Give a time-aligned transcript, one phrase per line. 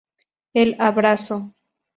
[0.55, 1.53] El abrazo.